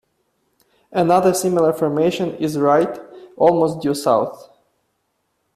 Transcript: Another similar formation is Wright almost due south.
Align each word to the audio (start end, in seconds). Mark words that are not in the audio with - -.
Another 0.91 1.31
similar 1.31 1.73
formation 1.73 2.31
is 2.37 2.57
Wright 2.57 2.99
almost 3.37 3.81
due 3.83 3.93
south. 3.93 4.49